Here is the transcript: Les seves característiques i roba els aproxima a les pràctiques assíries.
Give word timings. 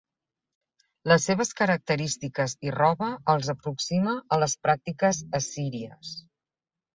Les 1.11 1.25
seves 1.29 1.51
característiques 1.59 2.55
i 2.69 2.73
roba 2.77 3.11
els 3.35 3.51
aproxima 3.55 4.15
a 4.35 4.41
les 4.45 4.57
pràctiques 4.69 5.21
assíries. 5.43 6.17